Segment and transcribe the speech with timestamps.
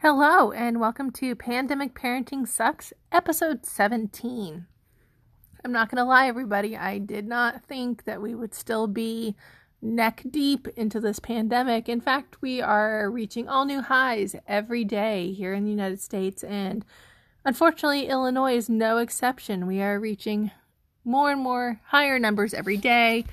[0.00, 4.66] Hello, and welcome to Pandemic Parenting Sucks, episode 17.
[5.64, 9.36] I'm not going to lie, everybody, I did not think that we would still be
[9.80, 11.88] neck deep into this pandemic.
[11.88, 16.44] In fact, we are reaching all new highs every day here in the United States,
[16.44, 16.84] and
[17.46, 19.66] unfortunately, Illinois is no exception.
[19.66, 20.50] We are reaching
[21.06, 23.24] more and more higher numbers every day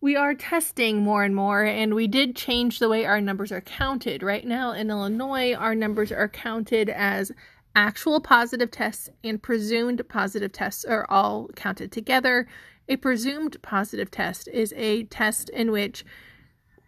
[0.00, 3.60] we are testing more and more, and we did change the way our numbers are
[3.60, 4.22] counted.
[4.22, 7.32] Right now in Illinois, our numbers are counted as
[7.74, 12.48] actual positive tests and presumed positive tests are all counted together.
[12.88, 16.04] A presumed positive test is a test in which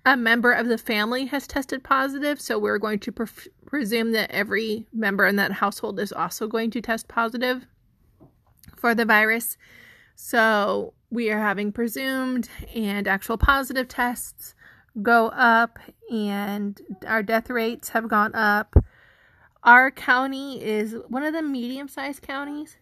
[0.05, 3.27] a member of the family has tested positive, so we're going to pre-
[3.67, 7.67] presume that every member in that household is also going to test positive
[8.77, 9.57] for the virus.
[10.17, 14.55] So we are having presumed and actual positive tests
[15.03, 15.79] go up,
[16.11, 18.75] and our death rates have gone up.
[19.63, 22.79] Our county is one of the medium sized counties.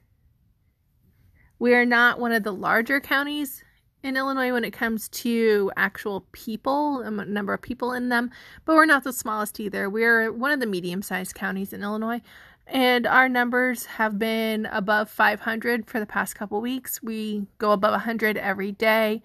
[1.58, 3.64] We are not one of the larger counties
[4.02, 8.30] in Illinois when it comes to actual people, a number of people in them,
[8.64, 9.90] but we're not the smallest either.
[9.90, 12.22] We're one of the medium sized counties in Illinois
[12.70, 17.02] and our numbers have been above 500 for the past couple weeks.
[17.02, 19.22] We go above 100 every day.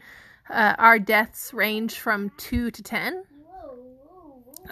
[0.49, 3.23] Uh, our deaths range from 2 to 10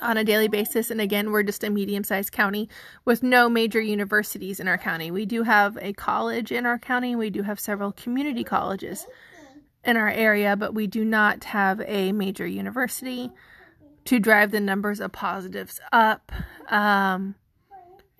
[0.01, 0.89] on a daily basis.
[0.89, 2.69] And again, we're just a medium sized county
[3.05, 5.11] with no major universities in our county.
[5.11, 9.05] We do have a college in our county, we do have several community colleges
[9.85, 13.31] in our area, but we do not have a major university
[14.05, 16.31] to drive the numbers of positives up.
[16.69, 17.35] Um,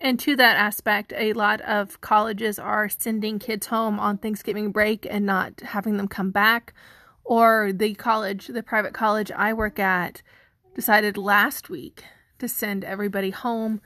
[0.00, 5.06] and to that aspect, a lot of colleges are sending kids home on Thanksgiving break
[5.08, 6.74] and not having them come back.
[7.24, 10.20] Or the college, the private college I work at,
[10.74, 12.04] decided last week
[12.38, 13.80] to send everybody home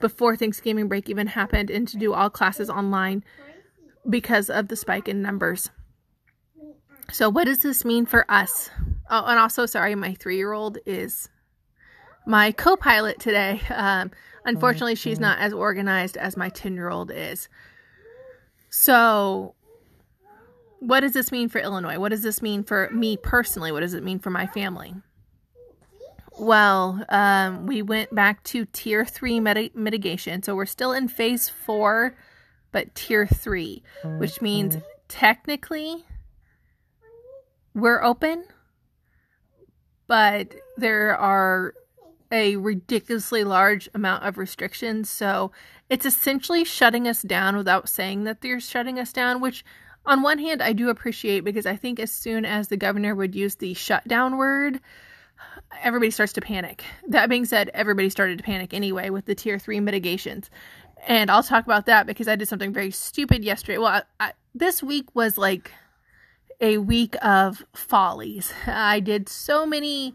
[0.00, 3.24] before Thanksgiving break even happened and to do all classes online
[4.08, 5.70] because of the spike in numbers.
[7.10, 8.70] So, what does this mean for us?
[9.10, 11.28] Oh, and also, sorry, my three year old is
[12.26, 13.60] my co pilot today.
[13.70, 14.10] Um,
[14.44, 17.48] Unfortunately, she's not as organized as my 10 year old is.
[18.70, 19.54] So,
[20.80, 21.98] what does this mean for Illinois?
[21.98, 23.70] What does this mean for me personally?
[23.70, 24.94] What does it mean for my family?
[26.38, 30.42] Well, um, we went back to tier three mit- mitigation.
[30.42, 32.16] So we're still in phase four,
[32.72, 33.82] but tier three,
[34.18, 34.78] which means
[35.08, 36.04] technically
[37.74, 38.44] we're open,
[40.06, 41.74] but there are
[42.32, 45.10] a ridiculously large amount of restrictions.
[45.10, 45.52] So
[45.90, 49.64] it's essentially shutting us down without saying that they're shutting us down, which
[50.06, 53.34] on one hand I do appreciate because I think as soon as the governor would
[53.34, 54.80] use the shutdown word,
[55.82, 56.82] everybody starts to panic.
[57.08, 60.50] That being said, everybody started to panic anyway with the tier three mitigations.
[61.06, 63.78] And I'll talk about that because I did something very stupid yesterday.
[63.78, 65.70] Well, I, I, this week was like
[66.60, 68.52] a week of follies.
[68.66, 70.14] I did so many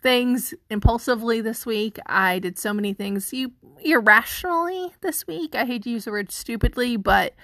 [0.00, 1.98] things impulsively this week.
[2.06, 5.54] I did so many things you irrationally this week.
[5.54, 7.34] I hate to use the word stupidly, but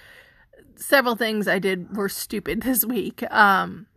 [0.75, 3.23] several things I did were stupid this week.
[3.31, 3.87] Um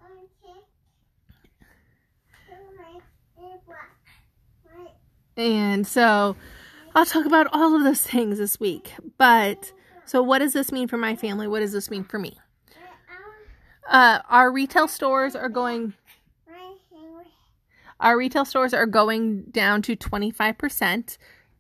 [5.37, 6.35] And so
[6.97, 8.93] I'll talk about all of those things this week.
[9.19, 9.73] But
[10.05, 11.47] so what does this mean for my family?
[11.47, 12.39] What does this mean for me?
[13.89, 15.95] Uh, our retail stores are going
[18.01, 21.19] our retail stores are going down to 25%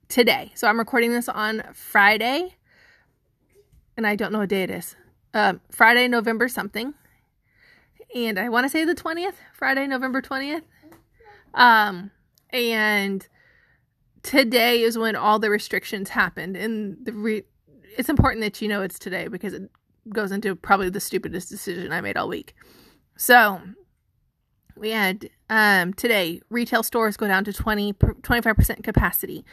[0.08, 0.52] today.
[0.54, 2.56] So I'm recording this on Friday,
[3.96, 4.96] and I don't know what day it is.
[5.34, 6.94] Um, Friday, November something.
[8.14, 10.62] And I want to say the 20th, Friday, November 20th.
[11.54, 12.10] Um,
[12.50, 13.26] and
[14.22, 16.56] today is when all the restrictions happened.
[16.56, 17.44] And the re-
[17.96, 19.70] it's important that you know it's today because it
[20.08, 22.54] goes into probably the stupidest decision I made all week.
[23.16, 23.60] So
[24.78, 29.44] we had um, today retail stores go down to 20 25% capacity.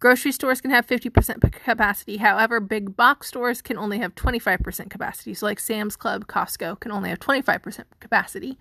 [0.00, 2.18] Grocery stores can have 50% capacity.
[2.18, 5.34] However big box stores can only have 25% capacity.
[5.34, 8.58] So like sam's club costco can only have 25% capacity.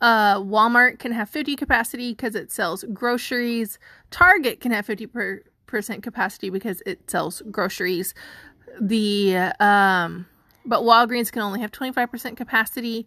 [0.00, 3.78] Uh, walmart can have 50 capacity because it sells groceries.
[4.10, 5.40] Target can have 50%
[6.02, 8.14] capacity because it sells groceries.
[8.80, 10.26] The um,
[10.64, 13.06] but walgreens can only have 25% capacity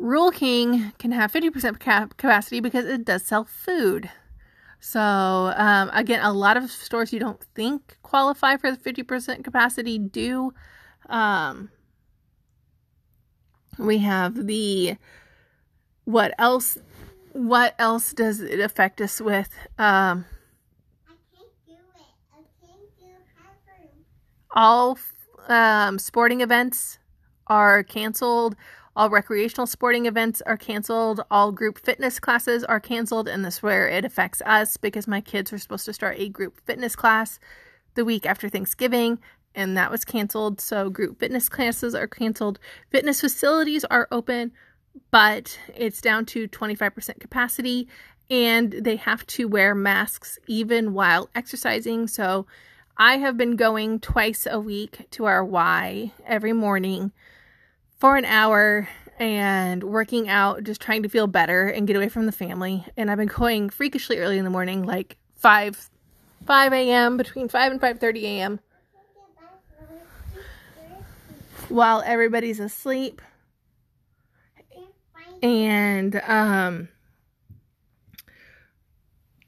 [0.00, 4.10] Rural King can have 50% capacity because it does sell food.
[4.80, 9.98] So, um, again, a lot of stores you don't think qualify for the 50% capacity
[9.98, 10.54] do.
[11.10, 11.70] Um,
[13.78, 14.96] we have the
[16.04, 16.78] what else
[17.32, 19.48] what else does it affect us with
[19.78, 20.24] um
[24.50, 24.98] all
[25.48, 26.98] um, sporting events
[27.46, 28.56] are canceled.
[28.96, 31.20] All recreational sporting events are canceled.
[31.30, 33.28] All group fitness classes are canceled.
[33.28, 36.28] And this is where it affects us because my kids were supposed to start a
[36.28, 37.38] group fitness class
[37.94, 39.18] the week after Thanksgiving
[39.54, 40.60] and that was canceled.
[40.60, 42.58] So group fitness classes are canceled.
[42.90, 44.52] Fitness facilities are open,
[45.10, 47.88] but it's down to 25% capacity
[48.30, 52.06] and they have to wear masks even while exercising.
[52.06, 52.46] So
[52.96, 57.12] I have been going twice a week to our Y every morning
[58.00, 58.88] for an hour
[59.18, 62.84] and working out, just trying to feel better and get away from the family.
[62.96, 65.90] And I've been going freakishly early in the morning, like 5
[66.46, 67.18] 5 a.m.
[67.18, 68.60] between 5 and 5:30 a.m.
[71.68, 73.20] while everybody's asleep.
[75.42, 76.88] And um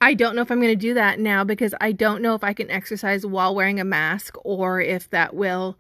[0.02, 2.42] I don't know if I'm going to do that now because I don't know if
[2.42, 5.78] I can exercise while wearing a mask or if that will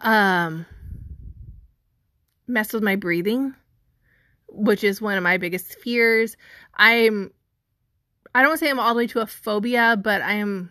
[0.00, 0.64] um,
[2.46, 3.54] mess with my breathing,
[4.48, 6.36] which is one of my biggest fears.
[6.74, 7.32] I'm
[8.34, 10.70] I don't say I'm all the way to a phobia, but I am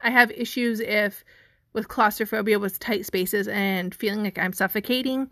[0.00, 1.24] I have issues if
[1.72, 5.30] with claustrophobia with tight spaces and feeling like I'm suffocating.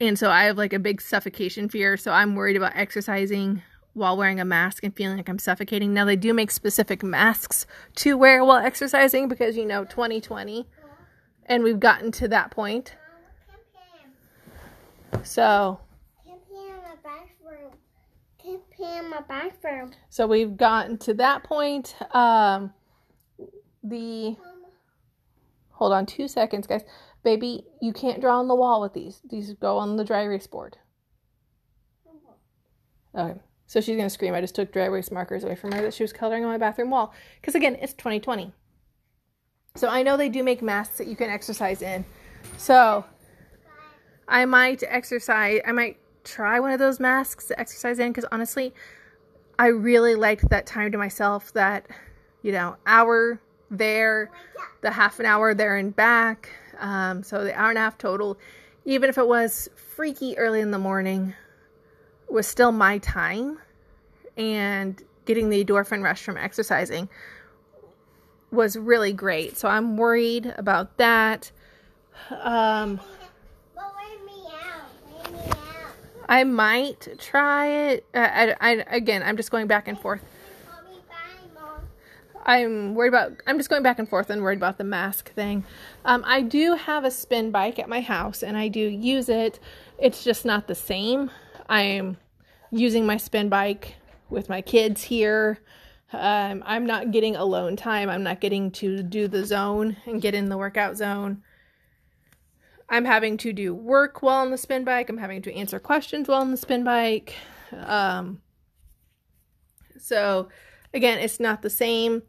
[0.00, 3.62] And so I have like a big suffocation fear, so I'm worried about exercising
[3.92, 5.94] while wearing a mask and feeling like I'm suffocating.
[5.94, 7.64] Now, they do make specific masks
[7.96, 10.66] to wear while exercising because, you know, 2020,
[11.46, 12.96] and we've gotten to that point.
[15.22, 15.80] So,
[20.08, 21.94] so we've gotten to that point.
[22.14, 22.72] Um,
[23.82, 24.36] the
[25.70, 26.82] hold on two seconds, guys.
[27.22, 29.20] Baby, you can't draw on the wall with these.
[29.28, 30.76] These go on the dry erase board.
[33.16, 33.40] Okay.
[33.66, 34.34] So she's to scream.
[34.34, 36.58] I just took dry erase markers away from her that she was coloring on my
[36.58, 37.14] bathroom wall.
[37.40, 38.52] Because again, it's 2020.
[39.76, 42.04] So I know they do make masks that you can exercise in.
[42.58, 43.04] So
[44.28, 48.74] I might exercise, I might try one of those masks to exercise in because honestly,
[49.58, 51.86] I really liked that time to myself that,
[52.42, 53.40] you know, hour
[53.70, 54.30] there,
[54.80, 56.50] the half an hour there and back.
[56.78, 58.38] Um, so the hour and a half total,
[58.84, 61.34] even if it was freaky early in the morning,
[62.28, 63.58] was still my time
[64.36, 67.08] and getting the endorphin rush from exercising
[68.50, 69.56] was really great.
[69.56, 71.50] So I'm worried about that.
[72.30, 73.00] Um,
[76.28, 78.06] I might try it.
[78.14, 80.22] I, I, again, I'm just going back and forth.
[82.46, 83.32] I'm worried about.
[83.46, 85.64] I'm just going back and forth and worried about the mask thing.
[86.04, 89.58] Um, I do have a spin bike at my house, and I do use it.
[89.98, 91.30] It's just not the same.
[91.68, 92.18] I'm
[92.70, 93.94] using my spin bike
[94.28, 95.58] with my kids here.
[96.12, 98.10] Um, I'm not getting alone time.
[98.10, 101.42] I'm not getting to do the zone and get in the workout zone.
[102.88, 105.08] I'm having to do work while on the spin bike.
[105.08, 107.34] I'm having to answer questions while on the spin bike.
[107.72, 108.40] Um,
[109.98, 110.48] so,
[110.92, 112.22] again, it's not the same.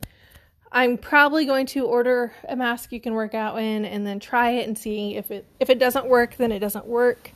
[0.72, 4.52] I'm probably going to order a mask you can work out in and then try
[4.52, 7.32] it and see if it if it doesn't work, then it doesn't work.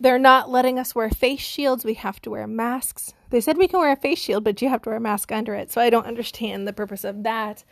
[0.00, 1.84] They're not letting us wear face shields.
[1.84, 3.14] We have to wear masks.
[3.30, 5.32] They said we can wear a face shield, but you have to wear a mask
[5.32, 5.72] under it.
[5.72, 7.64] So I don't understand the purpose of that.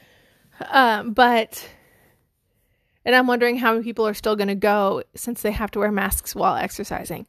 [0.70, 1.68] Um, but,
[3.06, 5.78] and I'm wondering how many people are still going to go since they have to
[5.78, 7.26] wear masks while exercising.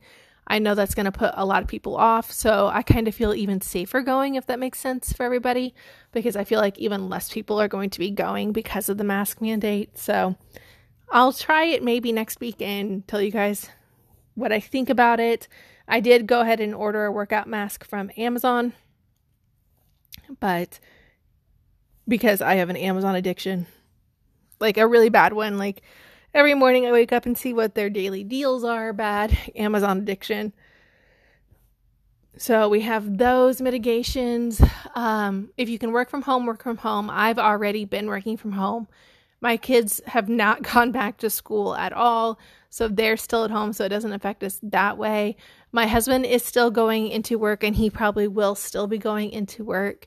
[0.48, 2.32] I know that's going to put a lot of people off.
[2.32, 5.76] So I kind of feel even safer going, if that makes sense for everybody,
[6.14, 9.04] because I feel like even less people are going to be going because of the
[9.04, 10.00] mask mandate.
[10.00, 10.36] So
[11.12, 13.70] I'll try it maybe next week and tell you guys
[14.34, 15.48] what I think about it.
[15.88, 18.74] I did go ahead and order a workout mask from Amazon,
[20.40, 20.80] but
[22.08, 23.68] because I have an Amazon addiction,
[24.60, 25.82] like a really bad one, like
[26.34, 30.54] every morning I wake up and see what their daily deals are, bad Amazon addiction.
[32.38, 34.62] So we have those mitigations.
[34.94, 37.10] Um, if you can work from home, work from home.
[37.10, 38.88] I've already been working from home.
[39.42, 42.40] My kids have not gone back to school at all.
[42.70, 45.36] So they're still at home, so it doesn't affect us that way.
[45.72, 49.64] My husband is still going into work, and he probably will still be going into
[49.64, 50.06] work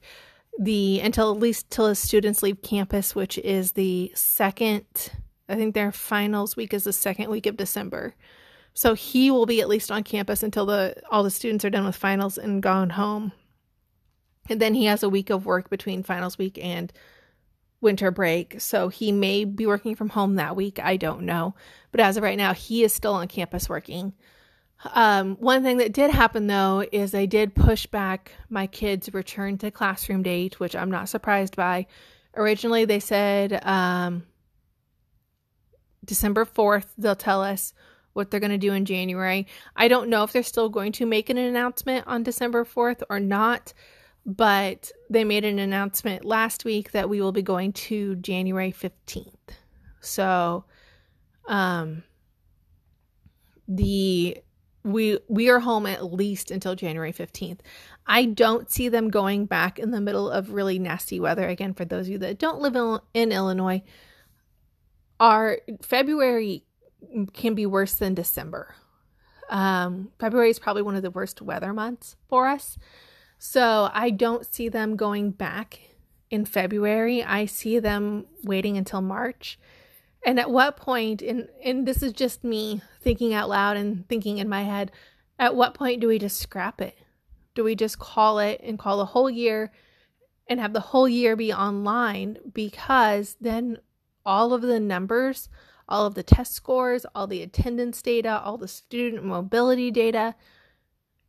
[0.60, 4.84] the until at least till his students leave campus, which is the second.
[5.48, 8.14] I think their finals week is the second week of December.
[8.74, 11.86] So he will be at least on campus until the all the students are done
[11.86, 13.32] with finals and gone home.
[14.50, 16.92] And then he has a week of work between finals week and
[17.80, 18.60] winter break.
[18.60, 20.78] So he may be working from home that week.
[20.78, 21.54] I don't know.
[21.90, 24.12] But as of right now, he is still on campus working.
[24.94, 29.58] Um, one thing that did happen though is they did push back my kids' return
[29.58, 31.86] to classroom date, which I'm not surprised by.
[32.34, 34.24] Originally, they said um,
[36.04, 37.74] December 4th, they'll tell us
[38.12, 39.46] what they're going to do in January.
[39.76, 43.20] I don't know if they're still going to make an announcement on December 4th or
[43.20, 43.72] not,
[44.24, 49.32] but they made an announcement last week that we will be going to January 15th.
[50.00, 50.64] So,
[51.46, 52.02] um,
[53.68, 54.38] the
[54.82, 57.60] we we are home at least until January 15th.
[58.06, 61.84] I don't see them going back in the middle of really nasty weather again for
[61.84, 63.82] those of you that don't live in, in Illinois.
[65.18, 66.64] Our February
[67.34, 68.74] can be worse than December.
[69.50, 72.78] Um, February is probably one of the worst weather months for us.
[73.38, 75.80] So I don't see them going back
[76.30, 77.22] in February.
[77.22, 79.58] I see them waiting until March.
[80.24, 84.38] And at what point, and, and this is just me thinking out loud and thinking
[84.38, 84.92] in my head,
[85.38, 86.96] at what point do we just scrap it?
[87.54, 89.72] Do we just call it and call a whole year
[90.46, 92.38] and have the whole year be online?
[92.52, 93.78] Because then
[94.26, 95.48] all of the numbers
[95.90, 100.36] all of the test scores, all the attendance data, all the student mobility data,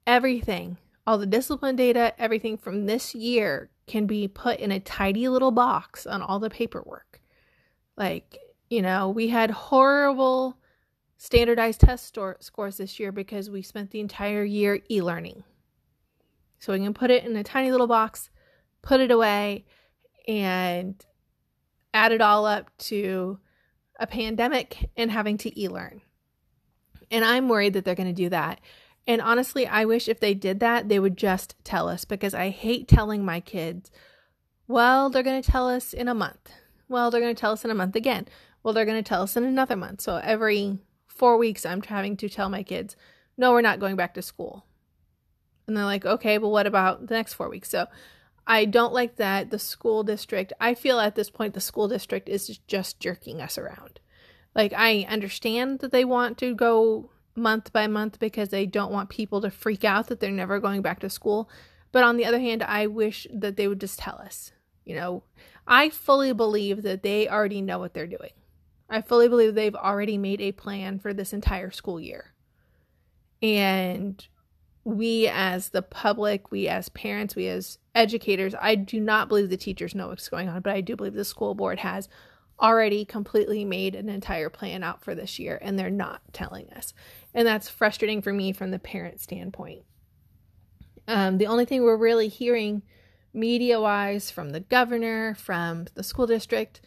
[0.06, 5.28] everything, all the discipline data, everything from this year can be put in a tidy
[5.28, 7.20] little box on all the paperwork.
[7.98, 8.38] Like,
[8.72, 10.58] you know, we had horrible
[11.18, 15.44] standardized test store, scores this year because we spent the entire year e learning.
[16.58, 18.30] So we can put it in a tiny little box,
[18.82, 19.66] put it away,
[20.26, 20.96] and
[21.94, 23.40] add it all up to
[24.00, 26.00] a pandemic and having to e learn.
[27.12, 28.62] And I'm worried that they're going to do that.
[29.06, 32.52] And honestly, I wish if they did that, they would just tell us because I
[32.52, 33.92] hate telling my kids,
[34.66, 36.54] well, they're going to tell us in a month.
[36.88, 38.28] Well, they're going to tell us in a month again.
[38.64, 40.02] Well, they're going to tell us in another month.
[40.02, 42.96] So every four weeks, I'm having to tell my kids,
[43.38, 44.66] no, we're not going back to school.
[45.68, 47.70] And they're like, okay, but what about the next four weeks?
[47.70, 47.88] So
[48.46, 52.28] I don't like that the school district, I feel at this point, the school district
[52.28, 54.00] is just jerking us around.
[54.56, 59.10] Like, I understand that they want to go month by month because they don't want
[59.10, 61.50] people to freak out that they're never going back to school.
[61.92, 64.52] But on the other hand, I wish that they would just tell us.
[64.84, 65.24] You know,
[65.68, 68.32] I fully believe that they already know what they're doing.
[68.92, 72.34] I fully believe they've already made a plan for this entire school year.
[73.42, 74.24] And
[74.84, 79.58] we as the public, we as parents, we as educators, I do not believe the
[79.58, 82.10] teachers know what's going on, but I do believe the school board has
[82.60, 86.94] already completely made an entire plan out for this year and they're not telling us.
[87.34, 89.84] And that's frustrating for me from the parent standpoint.
[91.08, 92.84] Um, the only thing we're really hearing
[93.34, 96.82] media wise from the governor, from the school district,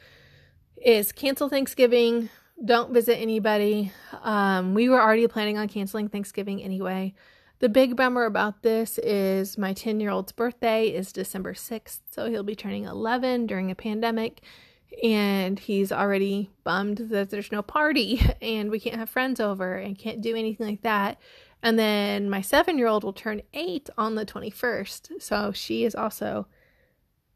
[0.85, 2.29] is cancel Thanksgiving,
[2.63, 3.91] don't visit anybody.
[4.23, 7.15] Um, we were already planning on canceling Thanksgiving anyway.
[7.61, 12.29] The big bummer about this is my 10 year old's birthday is December 6th, so
[12.29, 14.43] he'll be turning 11 during a pandemic.
[15.03, 19.99] And he's already bummed that there's no party and we can't have friends over and
[19.99, 21.19] can't do anything like that.
[21.63, 25.23] And then my seven year old will turn eight on the 21st.
[25.23, 26.47] So she is also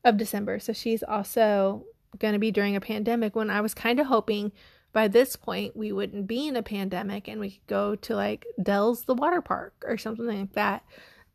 [0.04, 0.58] of December.
[0.60, 1.86] So she's also
[2.18, 4.52] going to be during a pandemic when I was kind of hoping
[4.92, 8.46] by this point we wouldn't be in a pandemic and we could go to like
[8.62, 10.84] Dells the water park or something like that.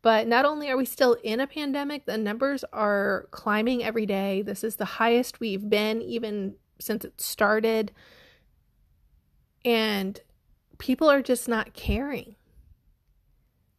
[0.02, 4.42] But not only are we still in a pandemic, the numbers are climbing every day.
[4.42, 7.92] This is the highest we've been even since it started.
[9.64, 10.20] And
[10.76, 12.36] people are just not caring.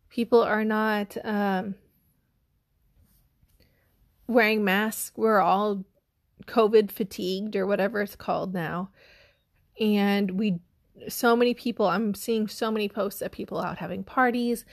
[0.09, 1.75] People are not um,
[4.25, 5.11] wearing masks.
[5.15, 5.85] We're all
[6.45, 8.89] COVID fatigued or whatever it's called now.
[9.79, 10.59] And we
[11.09, 14.63] so many people i'm seeing so many posts of people out having parties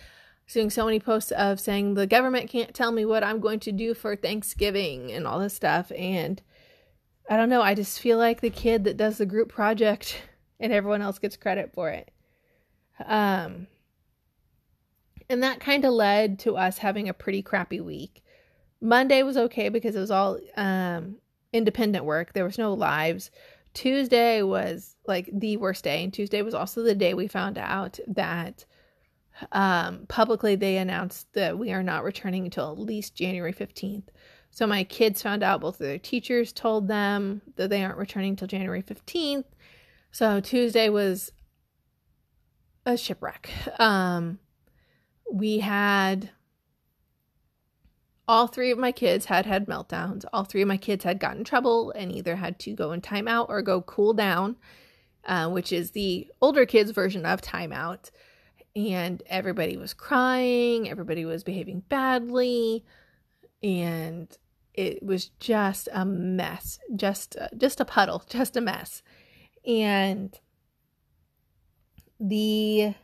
[0.47, 3.73] seeing so many posts of saying the government can't tell me what i'm going to
[3.73, 5.91] do for thanksgiving and all this stuff.
[5.97, 6.43] And
[7.31, 10.23] i don't know i just feel like the kid that does the group project
[10.61, 12.11] and everyone else gets credit for it.
[13.07, 13.67] Um
[15.29, 18.23] and that kind of led to us having a pretty crappy week.
[18.81, 21.17] Monday was okay because it was all um
[21.53, 23.31] independent work there was no lives
[23.75, 27.99] Tuesday was like the worst day, and Tuesday was also the day we found out
[28.07, 28.65] that
[29.51, 34.09] um, publicly they announced that we are not returning until at least January 15th.
[34.51, 38.31] So my kids found out, both of their teachers told them that they aren't returning
[38.31, 39.45] until January 15th.
[40.11, 41.33] So Tuesday was
[42.85, 43.49] a shipwreck.
[43.79, 44.39] Um,
[45.33, 46.31] we had
[48.29, 50.25] all three of my kids had had meltdowns.
[50.33, 53.49] All three of my kids had gotten trouble and either had to go in timeout
[53.49, 54.57] or go cool down,
[55.25, 58.11] uh, which is the older kids' version of timeout.
[58.75, 62.85] And everybody was crying, everybody was behaving badly,
[63.63, 64.35] and
[64.73, 69.03] it was just a mess, just uh, just a puddle, just a mess.
[69.67, 70.39] And
[72.19, 72.95] the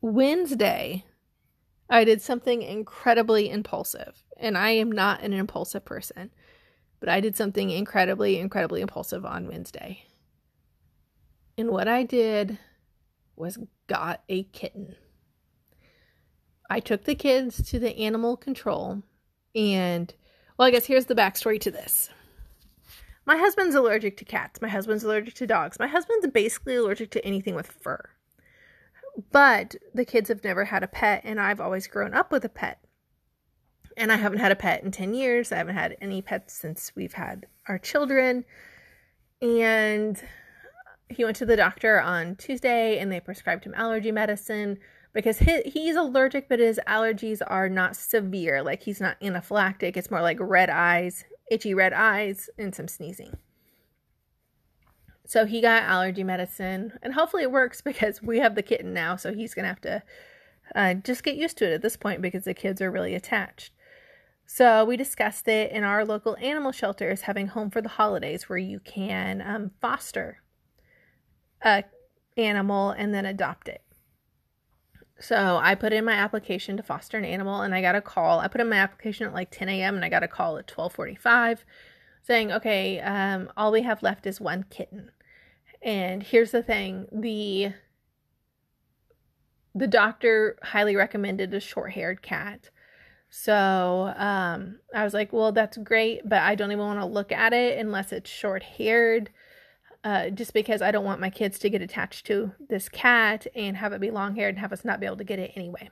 [0.00, 1.04] Wednesday,
[1.88, 4.22] I did something incredibly impulsive.
[4.36, 6.30] And I am not an impulsive person,
[7.00, 10.04] but I did something incredibly, incredibly impulsive on Wednesday.
[11.56, 12.58] And what I did
[13.36, 14.96] was got a kitten.
[16.68, 19.02] I took the kids to the animal control,
[19.54, 20.12] and
[20.58, 22.10] well, I guess here's the backstory to this.
[23.26, 24.60] My husband's allergic to cats.
[24.60, 25.78] My husband's allergic to dogs.
[25.78, 28.10] My husband's basically allergic to anything with fur.
[29.30, 32.48] But the kids have never had a pet, and I've always grown up with a
[32.48, 32.84] pet.
[33.96, 35.52] And I haven't had a pet in 10 years.
[35.52, 38.44] I haven't had any pets since we've had our children.
[39.40, 40.20] And
[41.08, 44.78] he went to the doctor on Tuesday and they prescribed him allergy medicine
[45.12, 48.62] because he, he's allergic, but his allergies are not severe.
[48.62, 49.96] Like he's not anaphylactic.
[49.96, 53.36] It's more like red eyes, itchy red eyes, and some sneezing.
[55.34, 59.16] So he got allergy medicine, and hopefully it works because we have the kitten now.
[59.16, 60.04] So he's gonna have to
[60.76, 63.72] uh, just get used to it at this point because the kids are really attached.
[64.46, 68.60] So we discussed it in our local animal shelters having home for the holidays where
[68.60, 70.40] you can um, foster
[71.64, 71.82] a
[72.36, 73.82] animal and then adopt it.
[75.18, 78.38] So I put in my application to foster an animal and I got a call.
[78.38, 79.96] I put in my application at like 10 a.m.
[79.96, 81.64] and I got a call at 1245
[82.22, 85.10] saying, okay, um, all we have left is one kitten.
[85.84, 87.74] And here's the thing, the
[89.74, 92.70] the doctor highly recommended a short-haired cat.
[93.28, 97.32] So um, I was like, well, that's great, but I don't even want to look
[97.32, 99.30] at it unless it's short-haired
[100.04, 103.76] uh, just because I don't want my kids to get attached to this cat and
[103.76, 105.90] have it be long haired and have us not be able to get it anyway.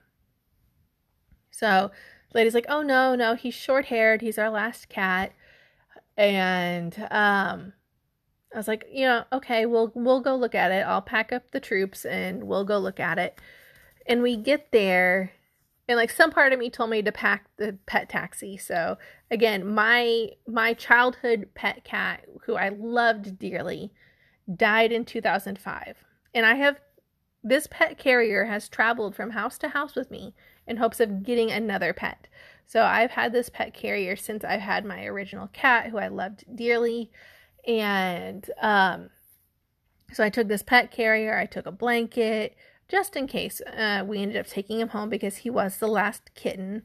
[1.51, 1.91] So
[2.33, 4.21] lady's like, oh no, no, he's short haired.
[4.21, 5.33] He's our last cat.
[6.17, 7.73] And um,
[8.55, 10.87] I was like, you know, okay, we'll we'll go look at it.
[10.87, 13.41] I'll pack up the troops and we'll go look at it.
[14.07, 15.33] And we get there
[15.89, 18.57] and like some part of me told me to pack the pet taxi.
[18.57, 18.99] So
[19.31, 23.93] again, my my childhood pet cat who I loved dearly
[24.55, 25.97] died in 2005.
[26.35, 26.81] And I have
[27.43, 30.35] this pet carrier has traveled from house to house with me
[30.67, 32.29] in hopes of getting another pet.
[32.67, 36.45] So I've had this pet carrier since I've had my original cat who I loved
[36.55, 37.11] dearly.
[37.67, 39.11] And um,
[40.13, 42.57] so I took this pet carrier, I took a blanket
[42.89, 43.61] just in case.
[43.61, 46.83] Uh, we ended up taking him home because he was the last kitten.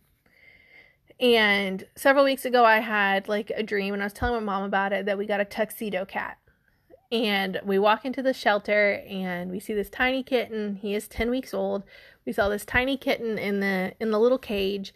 [1.19, 4.63] And several weeks ago, I had like a dream, and I was telling my mom
[4.63, 6.37] about it that we got a tuxedo cat
[7.11, 11.29] and we walk into the shelter and we see this tiny kitten he is 10
[11.29, 11.83] weeks old
[12.25, 14.93] we saw this tiny kitten in the in the little cage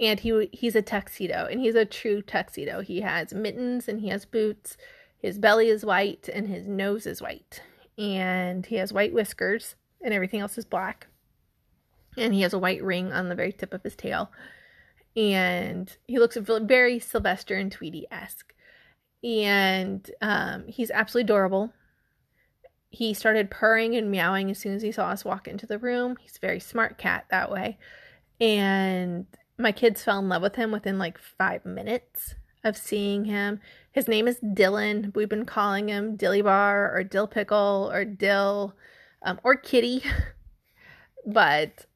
[0.00, 4.08] and he he's a tuxedo and he's a true tuxedo he has mittens and he
[4.08, 4.76] has boots
[5.20, 7.62] his belly is white and his nose is white
[7.98, 11.06] and he has white whiskers and everything else is black
[12.16, 14.30] and he has a white ring on the very tip of his tail
[15.16, 18.54] and he looks very sylvester and tweety-esque
[19.22, 21.72] and um, he's absolutely adorable.
[22.90, 26.16] He started purring and meowing as soon as he saw us walk into the room.
[26.20, 27.78] He's a very smart cat that way.
[28.40, 29.26] And
[29.58, 33.60] my kids fell in love with him within like five minutes of seeing him.
[33.92, 35.14] His name is Dylan.
[35.16, 38.74] We've been calling him Dilly Bar or Dill Pickle or Dill
[39.22, 40.04] um, or Kitty.
[41.26, 41.86] but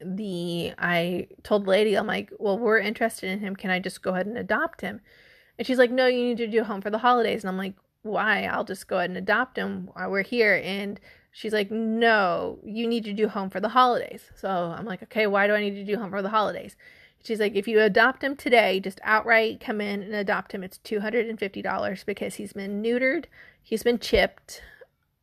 [0.00, 3.56] the I told the lady, I'm like, well, we're interested in him.
[3.56, 5.00] Can I just go ahead and adopt him?
[5.58, 7.42] And she's like, no, you need to do home for the holidays.
[7.42, 8.44] And I'm like, why?
[8.44, 10.60] I'll just go ahead and adopt him while we're here.
[10.64, 11.00] And
[11.32, 14.30] she's like, no, you need to do home for the holidays.
[14.36, 16.76] So I'm like, okay, why do I need to do home for the holidays?
[17.22, 20.64] She's like, if you adopt him today, just outright come in and adopt him.
[20.64, 23.26] It's $250 because he's been neutered,
[23.62, 24.60] he's been chipped,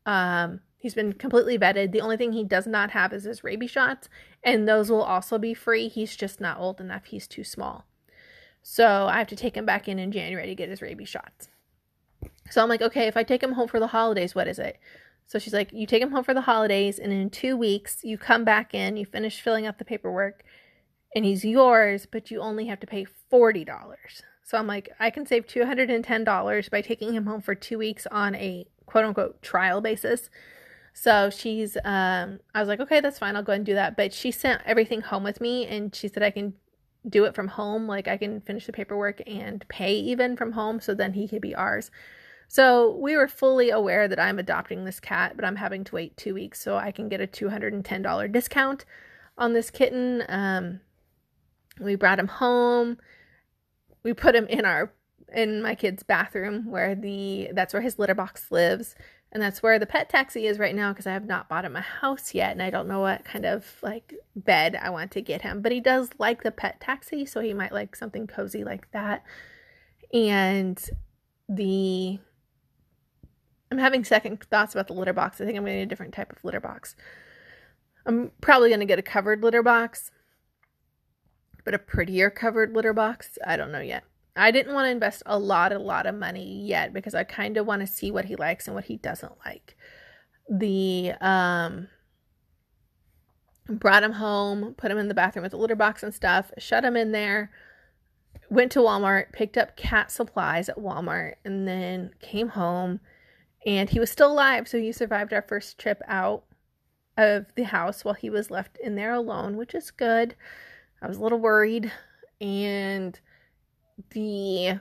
[0.05, 1.91] um, he's been completely vetted.
[1.91, 4.07] The only thing he does not have is his rabies shots,
[4.43, 5.89] and those will also be free.
[5.89, 7.85] He's just not old enough, he's too small.
[8.61, 11.49] So I have to take him back in in January to get his rabies shots.
[12.49, 14.77] So I'm like, okay, if I take him home for the holidays, what is it?
[15.27, 18.17] So she's like, you take him home for the holidays, and in two weeks, you
[18.17, 20.43] come back in, you finish filling out the paperwork,
[21.15, 23.67] and he's yours, but you only have to pay $40.
[24.43, 28.35] So I'm like, I can save $210 by taking him home for two weeks on
[28.35, 30.29] a quote unquote trial basis.
[30.93, 33.35] So she's, um, I was like, okay, that's fine.
[33.35, 33.95] I'll go ahead and do that.
[33.95, 36.55] But she sent everything home with me and she said I can
[37.07, 37.87] do it from home.
[37.87, 41.41] Like I can finish the paperwork and pay even from home, so then he could
[41.41, 41.91] be ours.
[42.47, 46.17] So we were fully aware that I'm adopting this cat, but I'm having to wait
[46.17, 48.85] two weeks so I can get a $210 discount
[49.37, 50.23] on this kitten.
[50.27, 50.79] Um,
[51.79, 52.97] we brought him home.
[54.03, 54.93] We put him in our
[55.33, 58.95] in my kid's bathroom where the that's where his litter box lives.
[59.31, 61.75] And that's where the pet taxi is right now because I have not bought him
[61.75, 65.21] a house yet and I don't know what kind of like bed I want to
[65.21, 65.61] get him.
[65.61, 69.23] But he does like the pet taxi, so he might like something cozy like that.
[70.11, 70.83] And
[71.47, 72.19] the
[73.71, 75.39] I'm having second thoughts about the litter box.
[75.39, 76.95] I think I'm going to need a different type of litter box.
[78.05, 80.09] I'm probably going to get a covered litter box,
[81.69, 83.37] but a prettier covered litter box.
[83.45, 84.03] I don't know yet.
[84.35, 87.57] I didn't want to invest a lot, a lot of money yet because I kind
[87.57, 89.77] of want to see what he likes and what he doesn't like.
[90.49, 91.87] The um
[93.69, 96.83] brought him home, put him in the bathroom with the litter box and stuff, shut
[96.83, 97.51] him in there,
[98.49, 102.99] went to Walmart, picked up cat supplies at Walmart, and then came home
[103.63, 106.45] and he was still alive, so he survived our first trip out
[107.15, 110.33] of the house while he was left in there alone, which is good.
[111.01, 111.91] I was a little worried
[112.41, 113.19] and
[114.11, 114.79] the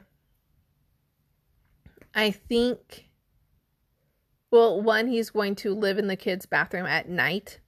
[2.14, 3.08] I think
[4.50, 7.60] well, one he's going to live in the kids' bathroom at night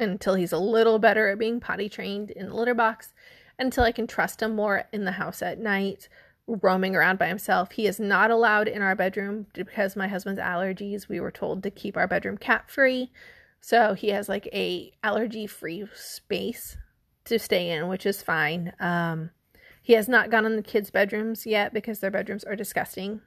[0.00, 3.12] until he's a little better at being potty trained in the litter box
[3.58, 6.08] until I can trust him more in the house at night
[6.46, 7.72] roaming around by himself.
[7.72, 11.08] He is not allowed in our bedroom because my husband's allergies.
[11.08, 13.12] We were told to keep our bedroom cat free.
[13.60, 16.76] So he has like a allergy free space
[17.28, 18.72] to stay in, which is fine.
[18.80, 19.30] Um,
[19.82, 23.22] he has not gone in the kids' bedrooms yet because their bedrooms are disgusting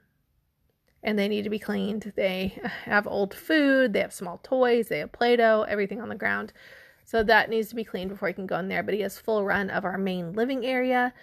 [1.03, 2.13] and they need to be cleaned.
[2.15, 6.15] They have old food, they have small toys, they have Play Doh, everything on the
[6.15, 6.53] ground.
[7.03, 8.83] So that needs to be cleaned before he can go in there.
[8.83, 11.13] But he has full run of our main living area.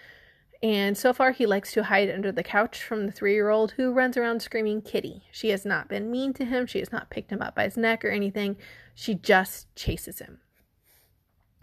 [0.60, 3.72] And so far, he likes to hide under the couch from the three year old
[3.72, 5.22] who runs around screaming kitty.
[5.30, 6.66] She has not been mean to him.
[6.66, 8.56] She has not picked him up by his neck or anything.
[8.94, 10.40] She just chases him.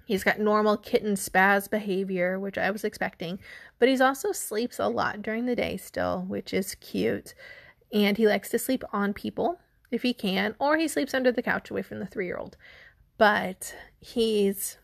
[0.05, 3.39] He's got normal kitten spaz behavior, which I was expecting,
[3.79, 7.33] but he's also sleeps a lot during the day still, which is cute.
[7.91, 9.59] And he likes to sleep on people
[9.91, 12.55] if he can, or he sleeps under the couch away from the three year old.
[13.17, 14.77] But he's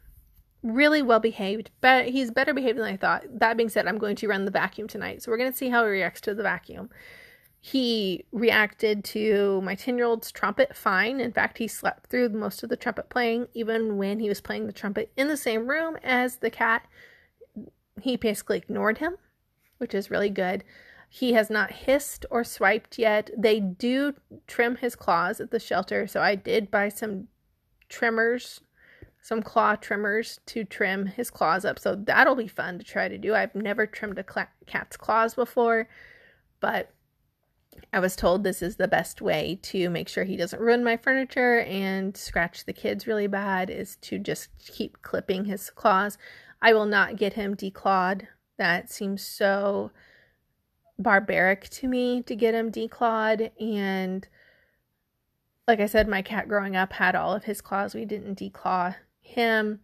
[0.64, 3.24] really well behaved, but he's better behaved than I thought.
[3.32, 5.22] That being said, I'm going to run the vacuum tonight.
[5.22, 6.90] So we're going to see how he reacts to the vacuum.
[7.64, 11.22] He reacted to my 10 year old's trumpet fine.
[11.22, 14.66] In fact, he slept through most of the trumpet playing, even when he was playing
[14.66, 16.88] the trumpet in the same room as the cat.
[18.02, 19.16] He basically ignored him,
[19.78, 20.64] which is really good.
[21.08, 23.30] He has not hissed or swiped yet.
[23.38, 24.16] They do
[24.48, 27.28] trim his claws at the shelter, so I did buy some
[27.90, 28.62] trimmers,
[29.22, 31.78] some claw trimmers to trim his claws up.
[31.78, 33.36] So that'll be fun to try to do.
[33.36, 35.88] I've never trimmed a cat's claws before,
[36.60, 36.92] but
[37.94, 40.98] I was told this is the best way to make sure he doesn't ruin my
[40.98, 46.18] furniture and scratch the kids really bad is to just keep clipping his claws.
[46.62, 48.28] I will not get him declawed.
[48.58, 49.92] That seems so
[51.00, 54.28] barbaric to me to get him declawed and
[55.68, 57.96] like I said my cat growing up had all of his claws.
[57.96, 59.80] We didn't declaw him.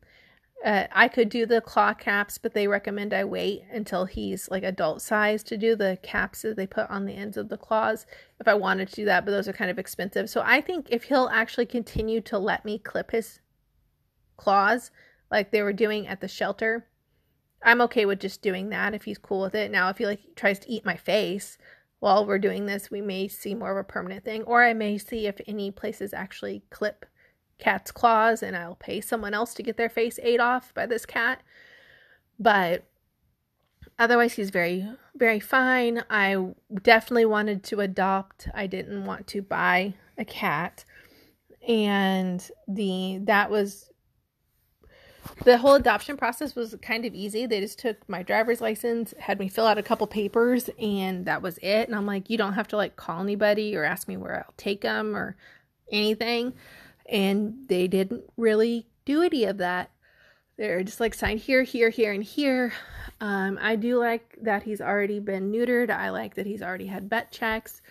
[0.66, 4.64] Uh, I could do the claw caps, but they recommend I wait until he's like
[4.64, 8.08] adult size to do the caps that they put on the ends of the claws
[8.40, 10.30] if I wanted to do that, but those are kind of expensive.
[10.30, 13.40] So I think if he'll actually continue to let me clip his
[14.36, 14.90] claws
[15.30, 16.88] like they were doing at the shelter,
[17.64, 19.70] I'm okay with just doing that if he's cool with it.
[19.70, 21.60] Now, if he like tries to eat my face
[22.00, 24.98] while we're doing this, we may see more of a permanent thing, or I may
[24.98, 27.06] see if any places actually clip
[27.60, 31.06] cat's claws and I'll pay someone else to get their face ate off by this
[31.06, 31.42] cat.
[32.40, 32.86] But
[33.98, 36.04] otherwise, he's very, very fine.
[36.10, 40.86] I definitely wanted to adopt, I didn't want to buy a cat.
[41.68, 43.90] And the that was
[45.44, 47.46] the whole adoption process was kind of easy.
[47.46, 51.42] They just took my driver's license, had me fill out a couple papers, and that
[51.42, 51.88] was it.
[51.88, 54.54] And I'm like, you don't have to like call anybody or ask me where I'll
[54.56, 55.36] take them or
[55.92, 56.54] anything
[57.08, 59.92] and they didn't really do any of that.
[60.58, 62.74] They're just like sign here, here, here, and here.
[63.22, 65.90] Um, I do like that he's already been neutered.
[65.90, 67.82] I like that he's already had vet checks.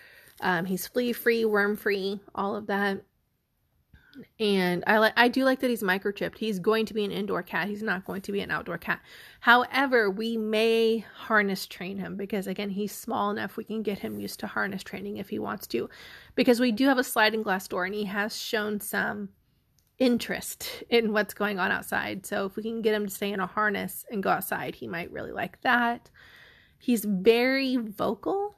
[0.41, 3.03] Um, he's flea free, worm free, all of that.
[4.39, 6.37] And I like I do like that he's microchipped.
[6.37, 7.67] He's going to be an indoor cat.
[7.67, 9.01] He's not going to be an outdoor cat.
[9.39, 14.19] However, we may harness train him because again, he's small enough we can get him
[14.19, 15.89] used to harness training if he wants to.
[16.35, 19.29] Because we do have a sliding glass door and he has shown some
[19.99, 22.25] interest in what's going on outside.
[22.25, 24.87] So if we can get him to stay in a harness and go outside, he
[24.87, 26.09] might really like that.
[26.77, 28.57] He's very vocal.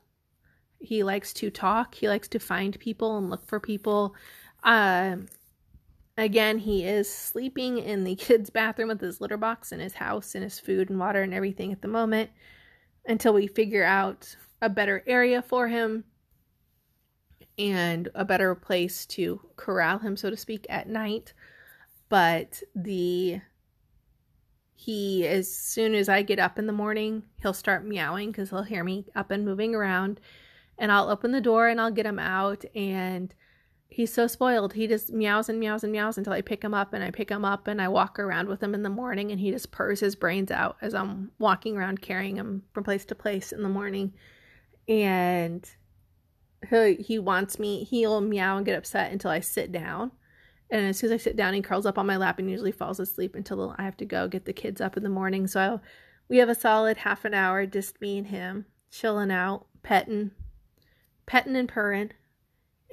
[0.80, 1.96] He likes to talk.
[1.96, 4.16] He likes to find people and look for people.
[4.64, 5.28] Um,
[6.20, 10.36] Again, he is sleeping in the kids' bathroom with his litter box and his house
[10.36, 12.30] and his food and water and everything at the moment
[13.06, 16.04] until we figure out a better area for him.
[17.58, 21.34] and a better place to corral him, so to speak, at night.
[22.10, 23.42] But the
[24.76, 28.64] he as soon as I get up in the morning, he'll start meowing because he'll
[28.64, 30.20] hear me up and moving around,
[30.78, 33.34] and I'll open the door and I'll get him out and
[33.90, 34.74] he's so spoiled.
[34.74, 37.30] He just meows and meows and meows until I pick him up and I pick
[37.30, 40.00] him up and I walk around with him in the morning and he just purrs
[40.00, 43.70] his brains out as I'm walking around carrying him from place to place in the
[43.70, 44.14] morning.
[44.88, 45.68] And
[46.70, 50.12] he, he wants me, he'll meow and get upset until I sit down.
[50.70, 52.72] And as soon as I sit down, he curls up on my lap and usually
[52.72, 55.48] falls asleep until I have to go get the kids up in the morning.
[55.48, 55.82] So
[56.28, 60.30] we have a solid half an hour, just me and him, chilling out, petting,
[61.26, 62.12] petting and purring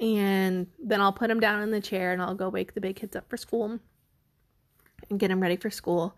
[0.01, 2.97] and then I'll put him down in the chair and I'll go wake the big
[2.97, 3.79] kids up for school
[5.09, 6.17] and get him ready for school.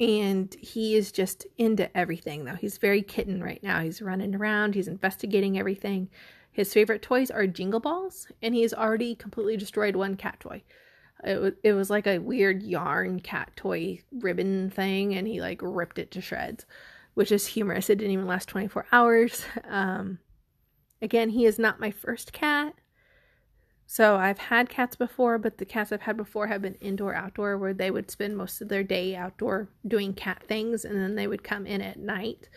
[0.00, 2.56] And he is just into everything, though.
[2.56, 3.80] He's very kitten right now.
[3.80, 6.08] He's running around, he's investigating everything.
[6.50, 10.62] His favorite toys are jingle balls, and he's already completely destroyed one cat toy.
[11.24, 15.60] It was, it was like a weird yarn cat toy ribbon thing, and he like
[15.62, 16.66] ripped it to shreds,
[17.14, 17.88] which is humorous.
[17.88, 19.44] It didn't even last 24 hours.
[19.68, 20.18] Um,
[21.02, 22.74] Again, he is not my first cat.
[23.86, 27.58] So I've had cats before, but the cats I've had before have been indoor outdoor
[27.58, 31.26] where they would spend most of their day outdoor doing cat things and then they
[31.26, 32.48] would come in at night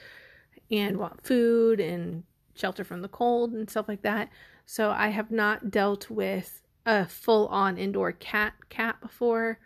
[0.71, 4.29] and want food and shelter from the cold and stuff like that.
[4.65, 9.59] So I have not dealt with a full on indoor cat cat before.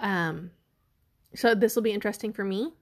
[0.00, 0.52] Um
[1.34, 2.74] so this will be interesting for me.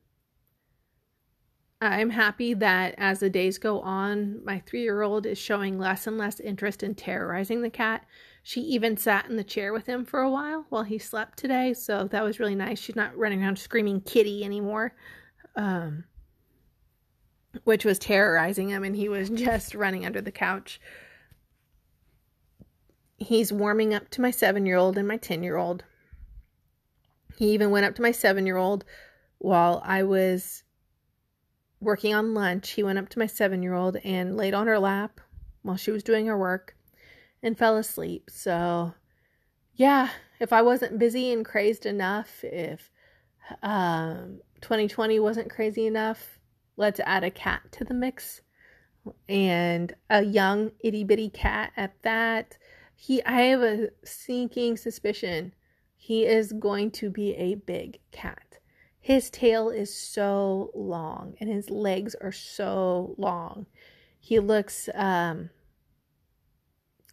[1.82, 6.06] I'm happy that as the days go on, my three year old is showing less
[6.06, 8.04] and less interest in terrorizing the cat.
[8.42, 11.72] She even sat in the chair with him for a while while he slept today,
[11.72, 12.78] so that was really nice.
[12.78, 14.94] She's not running around screaming kitty anymore,
[15.56, 16.04] um,
[17.64, 20.80] which was terrorizing him, and he was just running under the couch.
[23.16, 25.84] He's warming up to my seven year old and my 10 year old.
[27.36, 28.84] He even went up to my seven year old
[29.38, 30.64] while I was
[31.80, 34.78] working on lunch, he went up to my seven year old and laid on her
[34.78, 35.20] lap
[35.62, 36.76] while she was doing her work
[37.42, 38.30] and fell asleep.
[38.30, 38.94] So,
[39.74, 42.90] yeah, if I wasn't busy and crazed enough, if
[43.62, 46.38] um, 2020 wasn't crazy enough,
[46.76, 48.42] let's add a cat to the mix
[49.28, 52.58] and a young itty bitty cat at that.
[52.94, 55.54] He, I have a sinking suspicion
[56.02, 58.49] he is going to be a big cat.
[59.00, 63.66] His tail is so long and his legs are so long.
[64.18, 65.48] He looks um,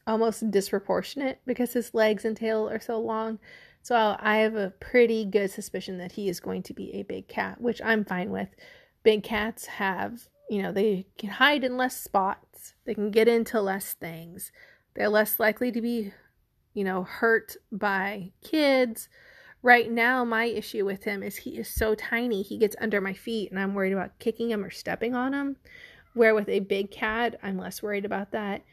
[0.06, 3.39] almost disproportionate because his legs and tail are so long.
[3.82, 7.30] So I have a pretty good suspicion that he is going to be a big
[7.30, 8.50] cat, which I'm fine with.
[9.04, 13.62] Big cats have, you know, they can hide in less spots, they can get into
[13.62, 14.52] less things,
[14.93, 16.12] they're less likely to be,
[16.73, 19.08] you know, hurt by kids
[19.63, 23.13] Right now, my issue with him is he is so tiny, he gets under my
[23.13, 25.58] feet, and I'm worried about kicking him or stepping on him.
[26.13, 28.63] Where with a big cat, I'm less worried about that.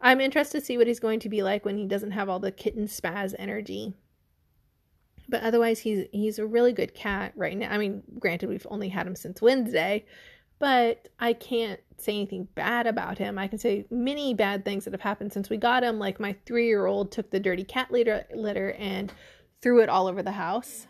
[0.00, 2.40] I'm interested to see what he's going to be like when he doesn't have all
[2.40, 3.94] the kitten spaz energy.
[5.28, 7.70] But otherwise, he's he's a really good cat right now.
[7.70, 10.04] I mean, granted, we've only had him since Wednesday,
[10.58, 13.38] but I can't say anything bad about him.
[13.38, 15.98] I can say many bad things that have happened since we got him.
[15.98, 19.12] Like my three year old took the dirty cat litter litter and
[19.60, 20.86] threw it all over the house.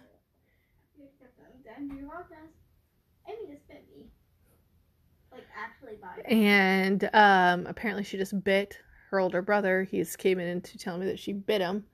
[6.24, 8.78] And um, apparently she just bit
[9.10, 9.84] her older brother.
[9.84, 11.84] He's came in to tell me that she bit him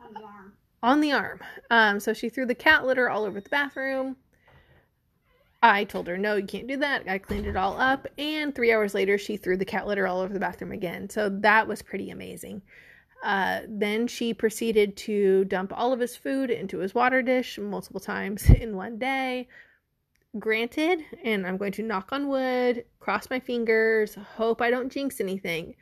[0.00, 0.52] on the arm.
[0.82, 1.40] On the arm.
[1.70, 4.16] Um, so she threw the cat litter all over the bathroom.
[5.62, 7.08] I told her, no, you can't do that.
[7.08, 8.06] I cleaned it all up.
[8.18, 11.08] And three hours later, she threw the cat litter all over the bathroom again.
[11.08, 12.62] So that was pretty amazing.
[13.24, 18.00] Uh, then she proceeded to dump all of his food into his water dish multiple
[18.00, 19.48] times in one day.
[20.38, 25.20] Granted, and I'm going to knock on wood, cross my fingers, hope I don't jinx
[25.20, 25.74] anything.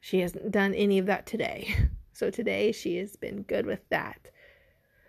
[0.00, 1.74] She hasn't done any of that today.
[2.14, 4.30] So today she has been good with that.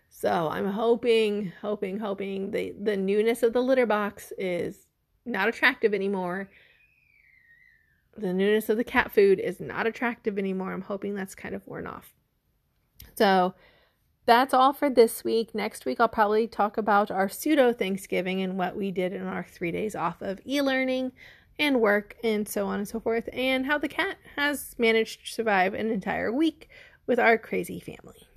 [0.09, 4.87] So I'm hoping, hoping, hoping the, the newness of the litter box is
[5.25, 6.49] not attractive anymore
[8.15, 10.71] the newness of the cat food is not attractive anymore.
[10.71, 12.13] I'm hoping that's kind of worn off.
[13.15, 13.55] So
[14.25, 15.53] that's all for this week.
[15.53, 19.43] Next week, I'll probably talk about our pseudo Thanksgiving and what we did in our
[19.43, 21.11] three days off of e learning
[21.59, 25.31] and work and so on and so forth, and how the cat has managed to
[25.31, 26.69] survive an entire week
[27.05, 28.27] with our crazy family.